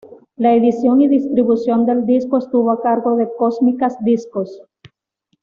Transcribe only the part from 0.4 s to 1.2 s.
edición y